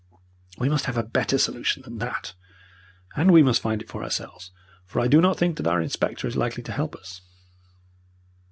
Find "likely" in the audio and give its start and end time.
6.35-6.63